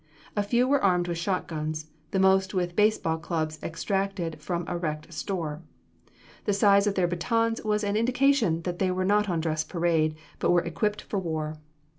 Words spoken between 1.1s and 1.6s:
shot